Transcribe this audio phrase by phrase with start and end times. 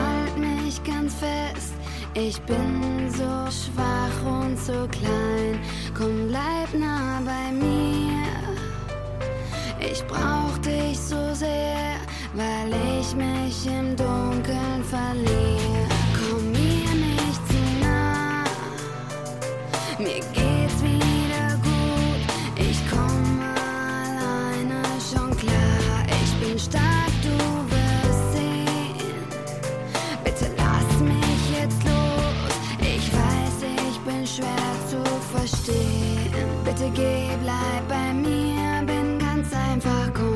[0.00, 1.74] halt mich ganz fest.
[2.14, 5.60] Ich bin so schwach und so klein.
[5.96, 8.24] Komm, bleib nah bei mir.
[9.80, 11.96] Ich brauch dich so sehr,
[12.34, 15.86] weil ich mich im Dunkeln verliere.
[16.18, 18.44] Komm mir nicht zu nah.
[19.98, 20.37] Mir
[36.68, 40.27] Bitte geh, bleib bei mir, bin ganz einfach kompliziert.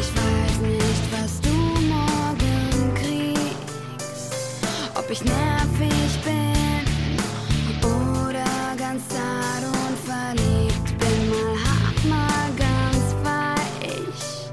[0.00, 1.54] Ich weiß nicht, was du
[1.88, 4.34] morgen kriegst.
[4.92, 6.84] Ob ich nervig bin
[7.80, 11.30] oder ganz zart und verliebt bin.
[11.30, 14.50] Mal hart, mal ganz weich.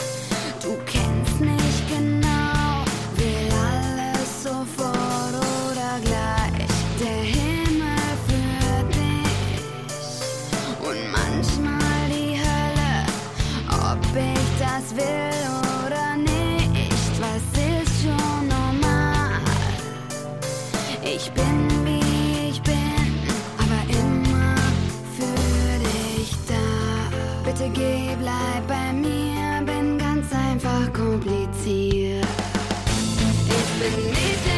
[0.62, 2.86] Du kennst mich genau,
[3.16, 6.70] will alles sofort oder gleich.
[7.00, 9.48] Der Himmel für dich
[10.88, 12.94] und manchmal die Hölle.
[13.92, 15.31] Ob ich das will
[21.04, 22.76] Ich bin wie ich bin,
[23.58, 24.56] aber immer
[25.18, 27.44] für dich da.
[27.44, 32.28] Bitte geh, bleib bei mir, bin ganz einfach kompliziert.
[33.48, 34.51] Ich bin nicht